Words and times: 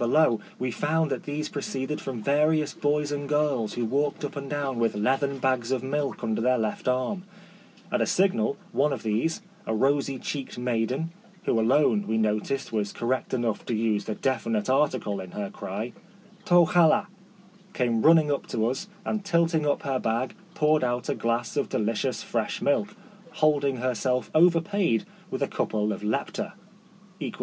[May 0.00 0.06
below 0.06 0.40
we 0.58 0.70
found 0.70 1.10
that 1.10 1.24
these 1.24 1.50
pro 1.50 1.60
ceeded 1.60 2.00
from 2.00 2.22
various 2.22 2.72
boys 2.72 3.12
and 3.12 3.28
girls 3.28 3.74
who 3.74 3.84
walked 3.84 4.24
up 4.24 4.34
and 4.34 4.48
down 4.48 4.78
with 4.78 4.94
leathern 4.94 5.36
bags 5.36 5.70
of 5.70 5.82
milk 5.82 6.24
under 6.24 6.40
their 6.40 6.56
left 6.56 6.88
arm. 6.88 7.24
At 7.92 8.00
a 8.00 8.06
signal, 8.06 8.56
one 8.72 8.94
of 8.94 9.02
these, 9.02 9.42
a 9.66 9.74
rosy 9.74 10.18
cheeked 10.18 10.56
maiden— 10.56 11.10
who 11.44 11.60
alone, 11.60 12.06
we 12.06 12.16
noticed, 12.16 12.72
was 12.72 12.94
correct 12.94 13.34
enough 13.34 13.66
to 13.66 13.74
use 13.74 14.06
the 14.06 14.14
definite 14.14 14.70
article 14.70 15.20
in 15.20 15.32
her 15.32 15.50
cry 15.50 15.92
(TO 16.46 16.64
yoXa)— 16.64 17.06
came 17.74 18.00
running 18.00 18.32
up 18.32 18.46
to 18.46 18.70
us, 18.70 18.88
and 19.04 19.22
tilting 19.22 19.66
up 19.66 19.82
her 19.82 19.98
bag 19.98 20.34
poured 20.54 20.82
out 20.82 21.10
a 21.10 21.14
glass 21.14 21.58
of 21.58 21.68
delicious 21.68 22.22
fresh 22.22 22.62
milk, 22.62 22.96
hold 23.32 23.66
ing 23.66 23.76
herself 23.76 24.30
overpaid 24.34 25.04
with 25.30 25.42
a 25.42 25.46
couple 25.46 25.92
of 25.92 26.00
lepta 26.02 26.54
(= 27.20 27.20
Id.) 27.20 27.36